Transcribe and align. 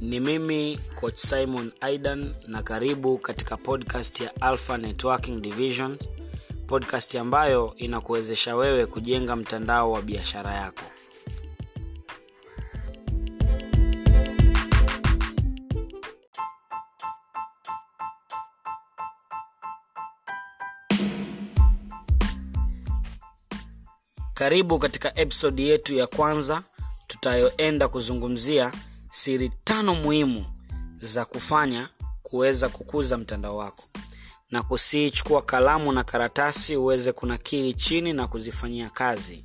ni 0.00 0.20
mimi 0.20 0.78
coach 0.94 1.16
simon 1.16 1.72
aidan 1.80 2.34
na 2.46 2.62
karibu 2.62 3.18
katika 3.18 3.56
podcast 3.56 4.20
ya 4.20 4.40
alpha 4.40 4.78
networking 4.78 5.40
division 5.42 5.98
podcast 6.66 7.14
ambayo 7.14 7.74
inakuwezesha 7.76 8.56
wewe 8.56 8.86
kujenga 8.86 9.36
mtandao 9.36 9.92
wa 9.92 10.02
biashara 10.02 10.54
yako. 10.54 10.82
Karibu 24.34 24.78
katika 24.78 25.18
episodi 25.18 25.68
yetu 25.68 25.94
ya 25.94 26.06
kwanza 26.06 26.62
tutayoenda 27.06 27.88
kuzungumzia 27.88 28.72
siri 29.18 29.48
tano 29.64 29.94
muhimu 29.94 30.44
za 31.00 31.24
kufanya 31.24 31.88
kuweza 32.22 32.68
kukuza 32.68 33.18
mtandao 33.18 33.56
wako. 33.56 33.84
Na 34.50 34.62
kusiichukua 34.62 35.42
kalamu 35.42 35.92
na 35.92 36.04
karatasi 36.04 36.76
uweze 36.76 37.12
kunakili 37.12 37.72
chini 37.74 38.12
na 38.12 38.28
kuzifanyia 38.28 38.90
kazi. 38.90 39.44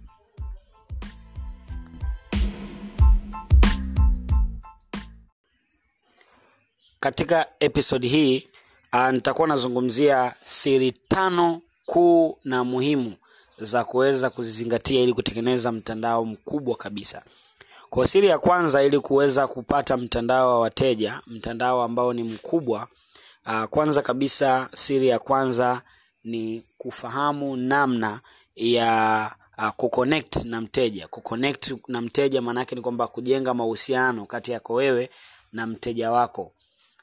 Katika 6.99 7.45
episodi 7.59 8.07
hii 8.07 8.47
uh, 8.93 9.09
nitakuwa 9.09 9.47
nazungumzia 9.47 10.33
siri 10.43 10.91
tano 10.91 11.61
kuu 11.85 12.37
na 12.43 12.63
muhimu 12.63 13.15
za 13.59 13.83
kuweza 13.83 14.29
kuzizingatia 14.29 15.01
ili 15.01 15.13
kutengeneza 15.13 15.71
mtandao 15.71 16.25
mkubwa 16.25 16.75
kabisa 16.75 17.23
kwa 17.93 18.07
siri 18.07 18.27
ya 18.27 18.39
kwanza 18.39 18.83
ili 18.83 18.99
kuweza 18.99 19.47
kupata 19.47 19.97
mtandao 19.97 20.49
wa 20.49 20.59
wateja 20.59 21.21
mtandao 21.27 21.83
ambao 21.83 22.13
ni 22.13 22.23
mkubwa 22.23 22.87
uh, 23.45 23.63
kwanza 23.63 24.01
kabisa 24.01 24.69
siri 24.75 25.07
ya 25.07 25.19
kwanza 25.19 25.81
ni 26.23 26.63
kufahamu 26.77 27.57
namna 27.57 28.21
ya 28.55 29.31
uh, 29.57 29.69
kuconnect 29.69 30.45
na 30.45 30.61
mteja. 30.61 31.07
Kuconnect 31.07 31.73
na 31.87 32.01
mteja 32.01 32.41
maanake 32.41 32.75
ni 32.75 32.81
kwamba 32.81 33.07
kujenga 33.07 33.53
mahusiano 33.53 34.25
kati 34.25 34.51
yako 34.51 34.73
wewe 34.73 35.09
na 35.51 35.67
mteja 35.67 36.11
wako. 36.11 36.51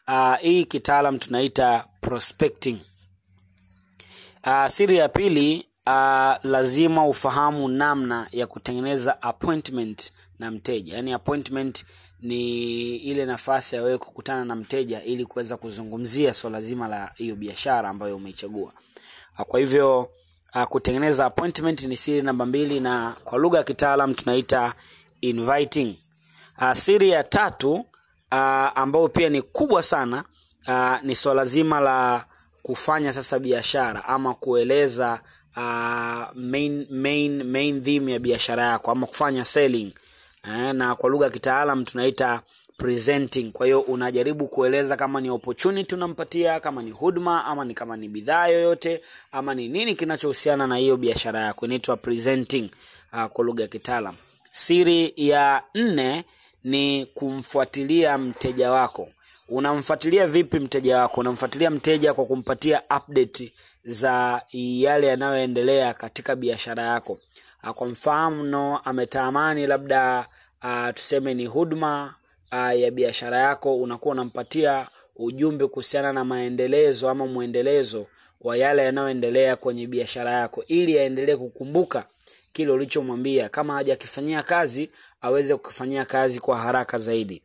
Uh, 0.09 0.37
hii 0.37 0.65
kitaalam 0.65 1.19
tunaita 1.19 1.85
prospecting. 2.01 2.79
Siri 4.69 4.97
ya 4.97 5.09
pili 5.09 5.70
uh, 5.91 6.45
lazima 6.51 7.07
ufahamu 7.07 7.69
namna 7.69 8.27
ya 8.33 8.47
kutengeneza 8.47 9.23
appointment 9.23 10.13
na 10.39 10.51
mteja. 10.51 10.95
Yaani 10.95 11.13
appointment 11.13 11.85
ni 12.21 12.97
ile 12.97 13.27
nafasi 13.27 13.77
ya 13.77 13.83
wewe 13.83 13.99
kukutana 13.99 14.45
na 14.45 14.57
mteja 14.57 15.03
ili 15.03 15.27
kuweza 15.27 15.57
kuzungumzia 15.57 16.33
swala 16.35 16.61
zima 16.61 16.89
la 16.89 17.13
hiyo 17.15 17.35
biashara 17.37 17.89
ambayo 17.89 18.17
umeichagua. 18.17 18.73
Uh, 19.39 19.45
kwa 19.45 19.61
hivyo 19.61 20.11
uh, 20.55 20.63
kutengeneza 20.65 21.27
appointment 21.27 21.83
ni 21.83 21.97
siri 21.97 22.23
namba 22.23 22.47
mbili 22.47 22.81
na 22.81 23.17
kwa 23.25 23.39
lugha 23.39 23.59
ya 23.59 23.65
kitaalam 23.65 24.15
tunaita 24.15 24.75
inviting. 25.21 25.95
Uh, 26.59 26.73
siri 26.73 27.11
ya 27.11 27.25
tatu 27.25 27.73
uh, 27.75 27.85
ambayo 28.75 29.09
pia 29.09 29.29
ni 29.29 29.43
kubwa 29.43 29.83
sana 29.83 30.25
uh, 30.69 31.03
ni 31.03 31.15
swala 31.15 31.45
zima 31.45 31.81
la 31.81 32.25
kufanya 32.63 33.13
sasa 33.13 33.39
biashara 33.39 34.05
ama 34.05 34.35
kueleza 34.35 35.21
uh, 35.57 36.37
main, 36.37 36.87
main, 36.91 37.43
main 37.45 37.83
theme 37.83 38.13
ya 38.13 38.19
biashara 38.19 38.65
yako 38.65 38.91
ama 38.91 39.07
kufanya 39.07 39.45
selling 39.45 39.93
eh, 40.45 40.75
na 40.75 40.95
kwa 40.95 41.11
lugha 41.11 41.25
ya 41.25 41.31
kitaalam 41.31 41.85
tunaita 41.85 42.41
presenting. 42.77 43.53
Kwa 43.53 43.67
hiyo 43.67 43.81
unajaribu 43.81 44.47
kueleza 44.47 44.97
kama 44.97 45.21
ni 45.21 45.31
opportunity 45.31 45.95
unampatia 45.95 46.61
kama 46.61 46.83
ni 46.83 46.91
huduma 46.91 47.45
ama 47.45 47.65
ni 47.65 47.75
kama 47.75 47.97
ni 47.97 48.09
bidhaa 48.09 48.47
yoyote 48.47 49.01
ama 49.33 49.55
ni 49.55 49.69
nini 49.69 49.95
kinachohusiana 49.95 50.67
na 50.67 50.77
hiyo 50.77 50.97
biashara 50.97 51.41
yako. 51.41 51.67
Inaitwa 51.67 51.97
presenting 51.97 52.71
uh, 53.13 53.25
kwa 53.25 53.45
lugha 53.45 53.63
ya 53.63 53.69
kitaalam 53.69 54.15
siri 54.51 55.13
ya 55.17 55.63
nne 55.75 56.25
ni 56.65 57.07
kumfuatilia 57.15 58.19
mteja 58.19 58.73
wako 58.73 59.09
unamfuatilia 59.51 60.27
vipi 60.27 60.59
mteja 60.61 60.99
wako? 60.99 61.21
Unamfuatilia 61.21 61.71
mteja 61.71 62.15
kwa 62.15 62.27
kumpatia 62.27 62.83
update 62.97 63.53
za 63.85 64.43
yale 64.53 65.07
yanayoendelea 65.07 65.95
katika 65.95 66.37
biashara 66.37 66.83
yako? 66.83 67.19
Kwa 67.75 67.87
mfano 67.87 68.79
ametamani 68.79 69.67
labda 69.67 70.27
uh, 70.65 70.89
tuseme 70.95 71.35
ni 71.35 71.47
huduma 71.47 72.15
uh, 72.53 72.81
ya 72.81 72.91
biashara 72.91 73.39
yako 73.39 73.77
unakuwa 73.77 74.13
unampatia 74.15 74.89
ujumbe 75.17 75.67
kuhusiana 75.67 76.13
na 76.13 76.25
maendelezo 76.25 77.09
ama 77.11 77.27
mwendelezo 77.27 78.07
wa 78.41 78.57
yale 78.57 78.85
yanayoendelea 78.85 79.57
kwenye 79.57 79.87
biashara 79.87 80.31
yako 80.33 80.65
ili 80.67 80.99
aendelee 80.99 81.37
kukumbuka 81.37 82.05
kile 82.53 82.73
ulichomwambia. 82.73 83.49
Kama 83.49 83.75
hajakifanyia 83.75 84.43
kazi 84.43 84.91
aweze 85.21 85.57
kukifanyia 85.57 86.05
kazi 86.05 86.41
kwa 86.41 86.59
haraka 86.59 86.99
zaidi 86.99 87.43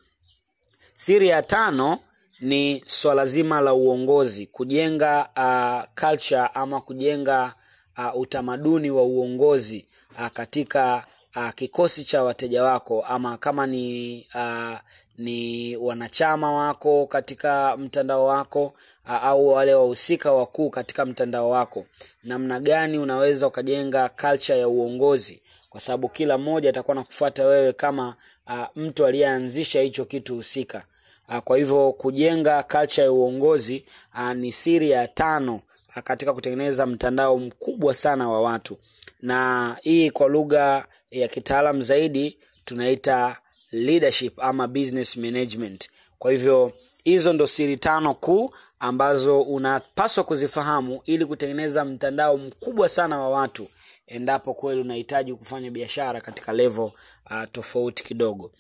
siri 0.98 1.28
ya 1.28 1.42
tano 1.42 2.00
ni 2.42 2.84
swala 2.88 3.26
zima 3.26 3.62
la 3.62 3.74
uongozi 3.74 4.46
kujenga 4.46 5.30
uh, 5.38 6.02
culture 6.10 6.50
ama 6.54 6.82
kujenga 6.82 7.54
uh, 7.98 8.22
utamaduni 8.22 8.92
wa 8.92 9.04
uongozi 9.04 9.86
uh, 10.20 10.28
katika 10.28 11.06
uh, 11.36 11.50
kikosi 11.50 12.04
cha 12.04 12.24
wateja 12.24 12.64
wako 12.64 13.02
ama 13.02 13.38
kama 13.38 13.68
ni 13.68 14.28
uh, 14.36 14.78
ni 15.18 15.76
wanachama 15.78 16.52
wako 16.54 17.06
katika 17.08 17.78
mtandao 17.78 18.26
wako 18.26 18.66
uh, 19.06 19.24
au 19.24 19.48
wale 19.48 19.74
wahusika 19.74 20.32
wakuu 20.34 20.70
katika 20.70 21.06
mtandao 21.06 21.50
wako. 21.50 21.86
Namna 22.24 22.60
gani 22.60 22.98
unaweza 22.98 23.48
ukajenga 23.48 24.10
culture 24.10 24.60
ya 24.60 24.68
uongozi 24.68 25.42
kwa 25.76 25.82
sababu 25.82 26.10
kila 26.10 26.38
mmoja 26.38 26.70
atakuwa 26.70 26.96
nakufuata 26.96 27.46
wewe 27.46 27.74
kama 27.74 28.16
uh, 28.48 28.64
mtu 28.76 29.06
aliyeanzisha 29.06 29.82
hicho 29.82 30.06
kitu 30.06 30.36
husika. 30.36 30.84
Uh, 31.30 31.38
kwa 31.38 31.58
hivyo 31.58 31.92
kujenga 31.92 32.64
culture 32.64 33.04
ya 33.06 33.12
uongozi 33.12 33.86
uh, 34.14 34.32
ni 34.34 34.52
siri 34.52 34.90
ya 34.90 35.08
tano 35.08 35.62
uh, 35.96 36.02
katika 36.04 36.34
kutengeneza 36.34 36.86
mtandao 36.86 37.38
mkubwa 37.38 37.94
sana 37.96 38.30
wa 38.30 38.42
watu. 38.42 38.78
Na 39.22 39.78
hii 39.82 40.12
kwa 40.12 40.28
lugha 40.28 40.86
ya 41.12 41.28
kitaalam 41.28 41.82
zaidi 41.82 42.38
tunaita 42.66 43.38
leadership 43.72 44.40
ama 44.40 44.68
business 44.68 45.18
management. 45.18 45.90
Kwa 46.20 46.32
hivyo 46.32 46.74
hizo 47.04 47.34
ndo 47.34 47.48
siri 47.48 47.78
tano 47.78 48.14
kuu 48.14 48.52
ambazo 48.80 49.42
unapaswa 49.42 50.24
kuzifahamu 50.24 51.02
ili 51.06 51.26
kutengeneza 51.26 51.86
mtandao 51.86 52.38
mkubwa 52.38 52.90
sana 52.90 53.20
wa 53.20 53.30
watu 53.30 53.68
endapo 54.08 54.54
kweli 54.54 54.82
unahitaji 54.82 55.34
kufanya 55.34 55.72
biashara 55.72 56.22
katika 56.22 56.54
level 56.54 56.84
uh, 57.32 57.44
tofauti 57.52 58.04
kidogo. 58.04 58.52